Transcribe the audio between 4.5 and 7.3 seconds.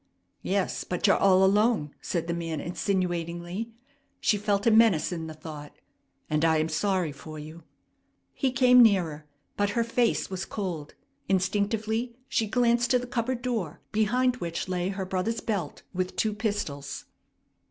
a menace in the thought, "and I am sorry